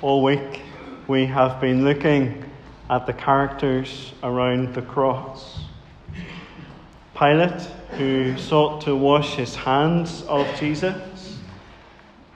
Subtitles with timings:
[0.00, 0.62] All week
[1.08, 2.44] we have been looking
[2.88, 5.58] at the characters around the cross.
[7.18, 7.62] Pilate,
[7.96, 11.40] who sought to wash his hands of Jesus,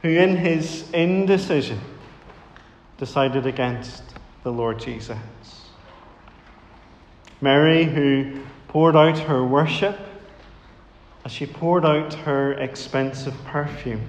[0.02, 1.80] who in his indecision
[2.98, 4.02] decided against
[4.42, 5.16] the Lord Jesus.
[7.40, 10.00] Mary, who poured out her worship
[11.24, 14.08] as she poured out her expensive perfume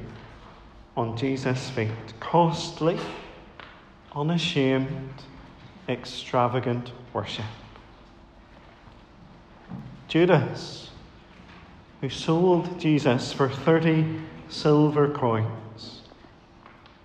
[0.97, 1.91] on Jesus' feet.
[2.19, 2.97] Costly,
[4.15, 5.23] unashamed,
[5.89, 7.45] extravagant worship.
[10.07, 10.91] Judas,
[12.01, 16.01] who sold Jesus for 30 silver coins,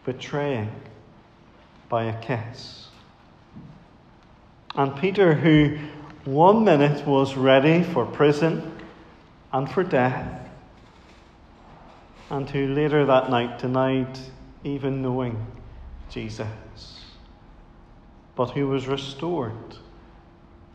[0.04, 0.70] betraying
[1.88, 2.88] by a kiss.
[4.74, 5.78] And Peter, who
[6.24, 8.78] one minute was ready for prison
[9.52, 10.48] and for death,
[12.30, 14.18] and who later that night denied
[14.62, 15.46] even knowing
[16.10, 16.97] Jesus,
[18.38, 19.76] but who was restored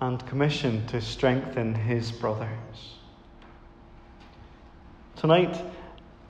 [0.01, 2.97] and commissioned to strengthen his brothers.
[5.15, 5.63] Tonight,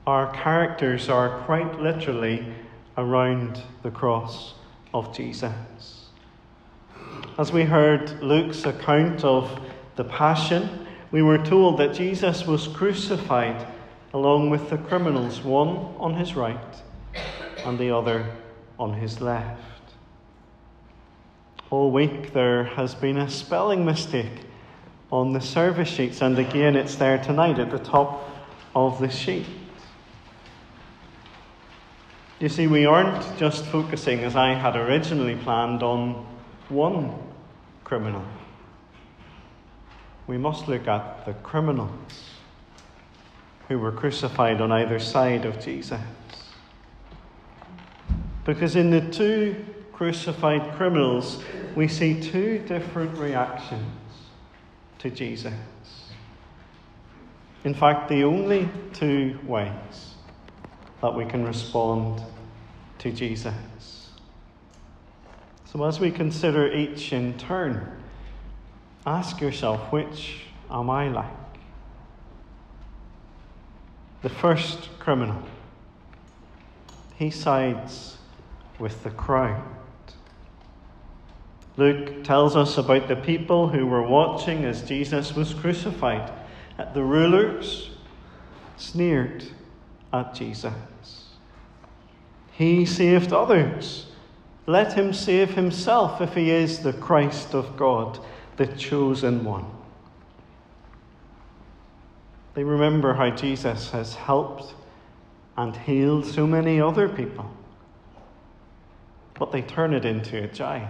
[0.06, 2.54] our characters are quite literally
[2.96, 4.54] around the cross
[4.94, 6.04] of Jesus.
[7.36, 9.58] As we heard Luke's account of
[9.96, 13.66] the Passion, we were told that Jesus was crucified
[14.12, 16.76] along with the criminals, one on his right
[17.64, 18.24] and the other
[18.78, 19.73] on his left.
[21.74, 24.42] All week there has been a spelling mistake
[25.10, 28.30] on the service sheets, and again it's there tonight at the top
[28.76, 29.44] of the sheet.
[32.38, 36.24] You see, we aren't just focusing, as I had originally planned, on
[36.68, 37.12] one
[37.82, 38.24] criminal.
[40.28, 41.90] We must look at the criminals
[43.66, 46.00] who were crucified on either side of Jesus.
[48.44, 49.56] Because in the two
[49.94, 51.42] crucified criminals,
[51.74, 53.92] we see two different reactions
[54.98, 55.54] to Jesus.
[57.64, 60.14] In fact, the only two ways
[61.00, 62.22] that we can respond
[62.98, 64.10] to Jesus.
[65.64, 68.02] So, as we consider each in turn,
[69.06, 71.26] ask yourself which am I like?
[74.22, 75.42] The first criminal,
[77.16, 78.18] he sides
[78.78, 79.73] with the crowd.
[81.76, 86.32] Luke tells us about the people who were watching as Jesus was crucified.
[86.94, 87.90] The rulers
[88.76, 89.44] sneered
[90.12, 90.72] at Jesus.
[92.52, 94.06] He saved others.
[94.66, 98.20] Let him save himself if he is the Christ of God,
[98.56, 99.66] the chosen one.
[102.54, 104.74] They remember how Jesus has helped
[105.56, 107.50] and healed so many other people,
[109.38, 110.88] but they turn it into a jibe.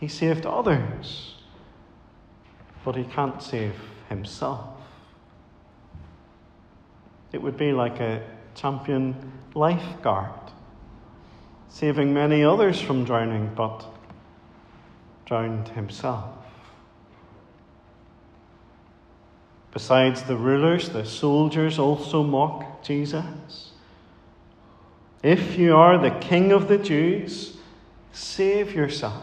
[0.00, 1.34] He saved others,
[2.86, 3.74] but he can't save
[4.08, 4.66] himself.
[7.32, 8.22] It would be like a
[8.54, 10.52] champion lifeguard,
[11.68, 13.84] saving many others from drowning, but
[15.26, 16.30] drowned himself.
[19.72, 23.72] Besides the rulers, the soldiers also mock Jesus.
[25.22, 27.58] If you are the king of the Jews,
[28.12, 29.22] save yourself.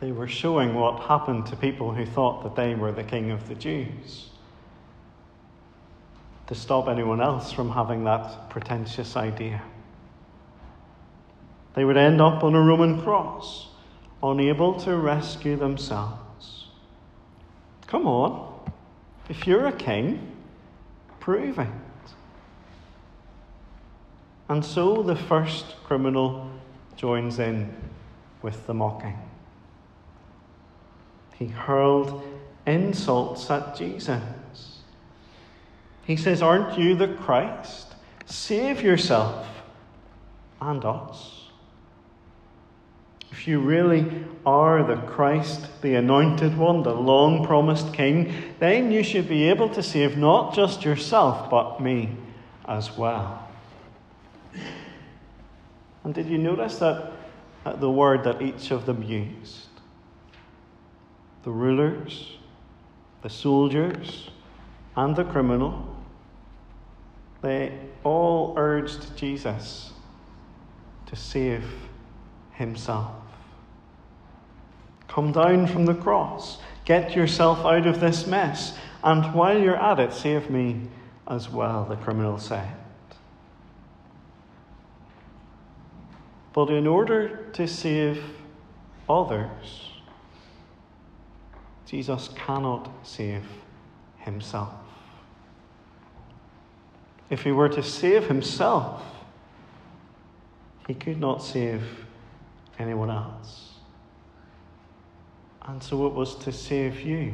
[0.00, 3.48] They were showing what happened to people who thought that they were the king of
[3.48, 4.30] the Jews.
[6.46, 9.62] To stop anyone else from having that pretentious idea.
[11.74, 13.68] They would end up on a Roman cross,
[14.22, 16.66] unable to rescue themselves.
[17.86, 18.48] Come on.
[19.28, 20.34] If you're a king,
[21.20, 21.68] prove it.
[24.48, 26.50] And so the first criminal
[26.96, 27.72] joins in
[28.42, 29.16] with the mocking.
[31.40, 32.22] He hurled
[32.66, 34.22] insults at Jesus.
[36.04, 37.94] He says, Aren't you the Christ?
[38.26, 39.48] Save yourself
[40.60, 41.46] and us.
[43.32, 49.02] If you really are the Christ, the anointed one, the long promised King, then you
[49.02, 52.10] should be able to save not just yourself, but me
[52.66, 53.48] as well.
[56.04, 57.12] And did you notice that
[57.64, 59.69] the word that each of them used?
[61.42, 62.36] the rulers,
[63.22, 64.30] the soldiers,
[64.96, 65.96] and the criminal,
[67.42, 69.92] they all urged Jesus
[71.06, 71.64] to save
[72.52, 73.12] himself.
[75.08, 79.98] Come down from the cross, get yourself out of this mess, and while you're at
[79.98, 80.88] it, save me
[81.26, 82.68] as well, the criminal said.
[86.52, 88.22] But in order to save
[89.08, 89.89] others,
[91.90, 93.42] Jesus cannot save
[94.18, 94.72] himself.
[97.30, 99.02] If he were to save himself,
[100.86, 101.82] he could not save
[102.78, 103.74] anyone else.
[105.62, 107.32] And so it was to save you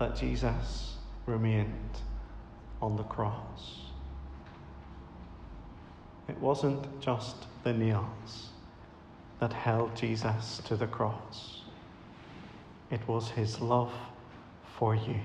[0.00, 0.96] that Jesus
[1.26, 1.98] remained
[2.82, 3.82] on the cross.
[6.28, 8.48] It wasn't just the nails
[9.38, 11.57] that held Jesus to the cross,
[12.90, 13.92] it was his love
[14.76, 15.20] for you.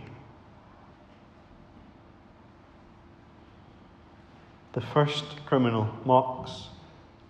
[4.74, 6.70] The first criminal mocks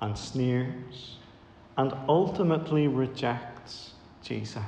[0.02, 1.18] and sneers
[1.78, 4.64] and ultimately rejects Jesus.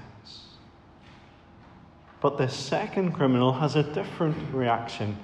[2.22, 5.18] But the second criminal has a different reaction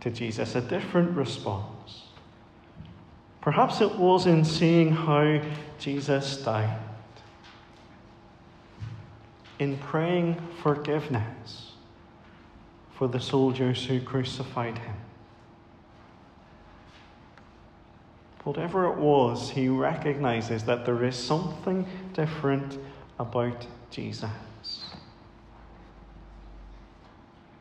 [0.00, 2.04] to Jesus, a different response.
[3.40, 5.40] Perhaps it was in seeing how
[5.78, 6.78] Jesus died,
[9.58, 11.72] in praying forgiveness
[12.92, 14.94] for the soldiers who crucified him.
[18.44, 22.78] Whatever it was, he recognizes that there is something different
[23.18, 24.30] about Jesus.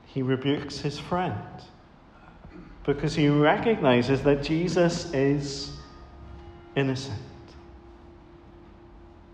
[0.06, 1.34] He rebukes his friend
[2.84, 5.72] because he recognizes that Jesus is
[6.76, 7.20] innocent.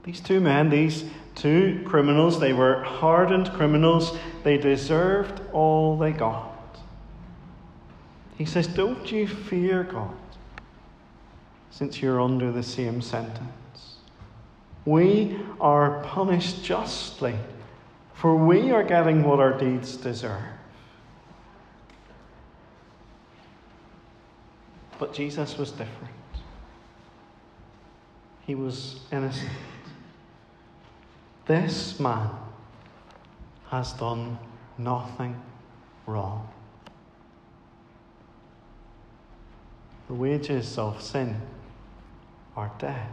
[0.10, 1.04] These two men, these
[1.36, 4.18] two criminals, they were hardened criminals.
[4.42, 6.80] They deserved all they got.
[8.36, 10.18] He says, Don't you fear God,
[11.70, 13.98] since you're under the same sentence.
[14.84, 17.36] We are punished justly,
[18.16, 20.42] for we are getting what our deeds deserve.
[24.98, 26.16] But Jesus was different.
[28.48, 29.52] He was innocent.
[31.50, 32.30] This man
[33.72, 34.38] has done
[34.78, 35.36] nothing
[36.06, 36.48] wrong.
[40.08, 41.42] The wages of sin
[42.56, 43.10] are death.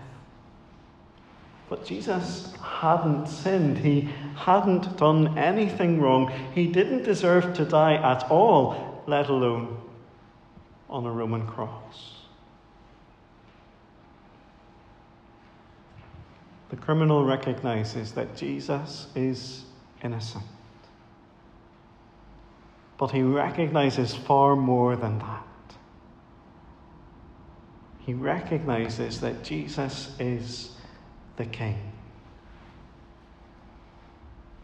[1.70, 3.78] But Jesus hadn't sinned.
[3.78, 6.30] He hadn't done anything wrong.
[6.54, 9.80] He didn't deserve to die at all, let alone
[10.90, 12.15] on a Roman cross.
[16.70, 19.64] The criminal recognizes that Jesus is
[20.02, 20.44] innocent.
[22.98, 25.42] But he recognizes far more than that.
[28.00, 30.70] He recognizes that Jesus is
[31.36, 31.78] the King.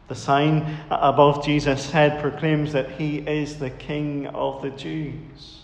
[0.09, 5.63] The sign above Jesus' head proclaims that he is the King of the Jews.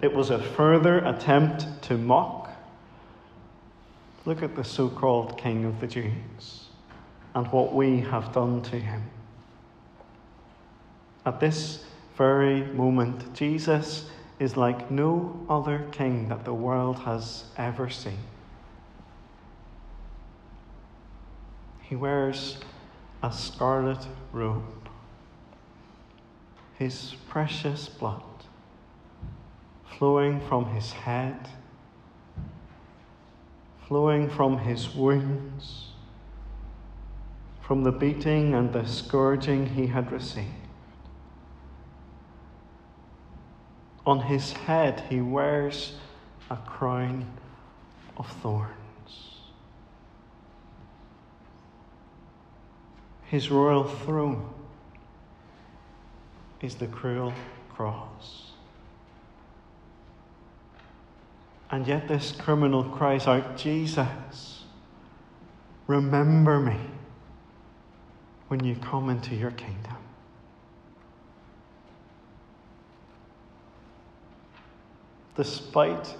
[0.00, 2.43] It was a further attempt to mock.
[4.26, 6.68] Look at the so called King of the Jews
[7.34, 9.02] and what we have done to him.
[11.26, 11.84] At this
[12.16, 18.18] very moment, Jesus is like no other king that the world has ever seen.
[21.82, 22.58] He wears
[23.22, 24.88] a scarlet robe.
[26.78, 28.22] His precious blood
[29.98, 31.48] flowing from his head,
[33.88, 35.88] flowing from his wounds,
[37.60, 40.48] from the beating and the scourging he had received.
[44.06, 45.94] On his head, he wears
[46.50, 47.26] a crown
[48.16, 48.74] of thorns.
[53.26, 54.48] His royal throne
[56.60, 57.32] is the cruel
[57.70, 58.53] cross.
[61.74, 64.62] And yet this criminal cries out, Jesus,
[65.88, 66.76] remember me
[68.46, 69.96] when you come into your kingdom.
[75.34, 76.14] Despite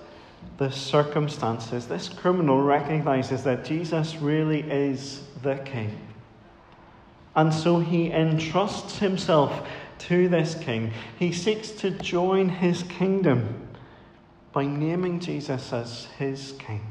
[0.59, 5.97] the circumstances, this criminal recognizes that Jesus really is the king.
[7.37, 9.69] And so he entrusts himself
[10.01, 10.91] to this king.
[11.17, 13.64] He seeks to join his kingdom
[14.55, 16.87] by naming Jesus as his king.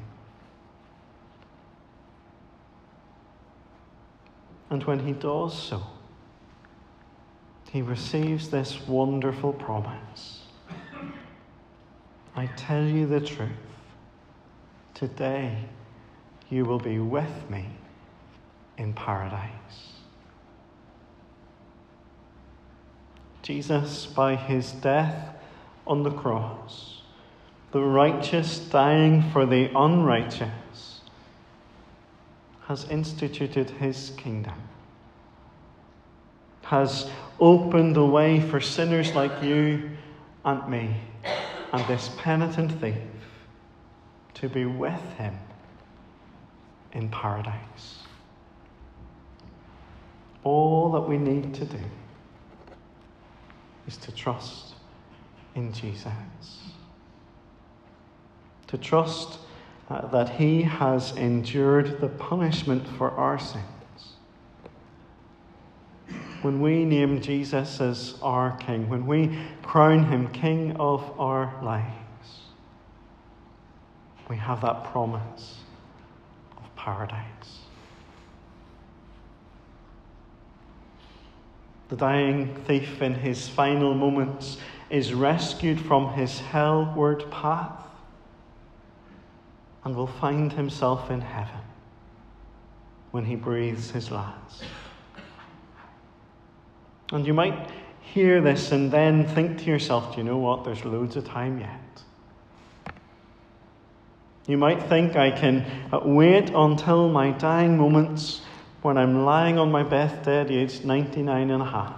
[4.70, 5.82] And when he does so,
[7.72, 10.42] he receives this wonderful promise
[12.36, 13.50] I tell you the truth.
[14.94, 15.66] Today
[16.50, 17.68] you will be with me
[18.78, 19.94] in paradise.
[23.44, 25.36] Jesus, by his death
[25.86, 27.03] on the cross,
[27.74, 31.02] the righteous dying for the unrighteous,
[32.68, 34.54] has instituted his kingdom,
[36.62, 39.90] has opened the way for sinners like you
[40.46, 40.96] and me
[41.74, 42.96] and this penitent thief
[44.36, 45.36] to be with him
[46.92, 48.04] in paradise.
[50.44, 51.80] All that we need to do
[53.88, 54.76] is to trust
[55.56, 56.08] in Jesus.
[58.74, 59.38] To trust
[59.88, 64.16] uh, that he has endured the punishment for our sins.
[66.42, 72.40] When we name Jesus as our King, when we crown him King of our lives,
[74.28, 75.60] we have that promise
[76.58, 77.60] of paradise.
[81.90, 84.58] The dying thief, in his final moments,
[84.90, 87.82] is rescued from his hellward path
[89.84, 91.60] and will find himself in heaven
[93.12, 94.64] when he breathes his last.
[97.12, 100.64] And you might hear this and then think to yourself, do you know what?
[100.64, 101.80] There's loads of time yet.
[104.48, 105.66] You might think I can
[106.04, 108.42] wait until my dying moments
[108.82, 111.96] when I'm lying on my deathbed aged 99 and a half.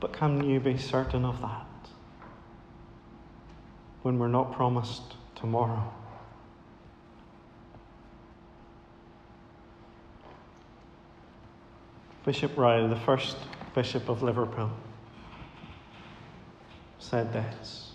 [0.00, 1.66] But can you be certain of that
[4.02, 5.92] when we're not promised tomorrow?
[12.24, 13.36] Bishop Ryle, the first
[13.74, 14.70] Bishop of Liverpool,
[16.98, 17.92] said this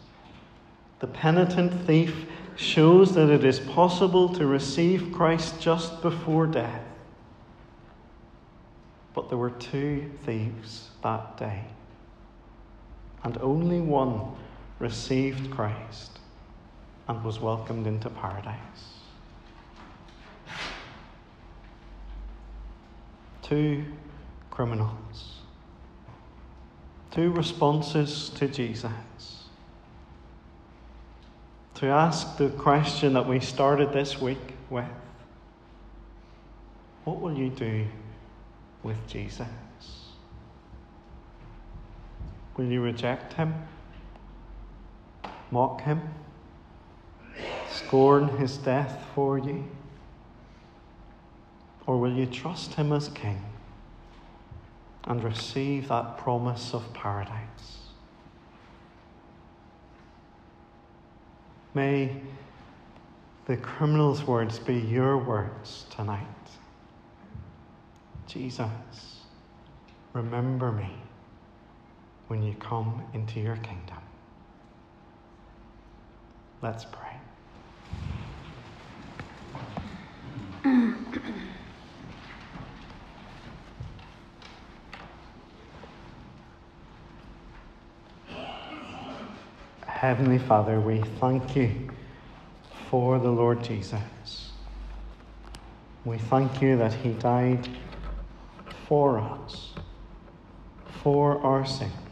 [1.00, 2.26] The penitent thief
[2.58, 6.84] shows that it is possible to receive Christ just before death.
[9.14, 11.64] But there were two thieves that day,
[13.24, 14.36] and only one
[14.80, 16.20] received Christ
[17.08, 18.58] and was welcomed into paradise.
[23.42, 23.86] Two
[24.52, 25.40] criminals.
[27.12, 28.92] Two responses to Jesus.
[31.76, 34.86] To ask the question that we started this week with
[37.06, 37.88] What will you do
[38.84, 39.48] with Jesus?
[42.58, 43.54] Will you reject him?
[45.52, 46.02] Mock him?
[47.70, 49.64] Scorn his death for you?
[51.86, 53.42] Or will you trust him as king?
[55.08, 57.78] and receive that promise of paradise.
[61.74, 62.12] May
[63.46, 66.26] the criminal's words be your words tonight.
[68.28, 69.22] Jesus,
[70.12, 70.92] remember me
[72.28, 74.07] when you come into your kingdom.
[76.62, 77.08] Let's pray.
[89.86, 91.90] Heavenly Father, we thank you
[92.90, 94.52] for the Lord Jesus.
[96.06, 97.68] We thank you that he died
[98.88, 99.74] for us,
[101.04, 102.07] for our sins.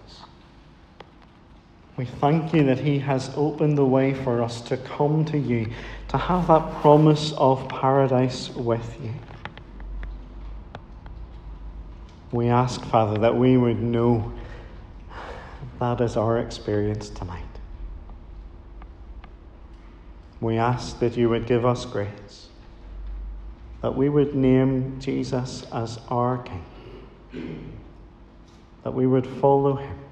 [1.97, 5.71] We thank you that he has opened the way for us to come to you,
[6.09, 9.13] to have that promise of paradise with you.
[12.33, 14.33] We ask, Father, that we would know
[15.79, 17.43] that is our experience tonight.
[20.41, 22.49] We ask that you would give us grace,
[23.81, 26.39] that we would name Jesus as our
[27.31, 27.71] King,
[28.83, 30.04] that we would follow him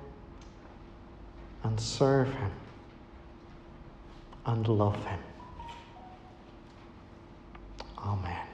[1.63, 2.51] and serve him
[4.45, 5.19] and love him.
[7.97, 8.52] Amen.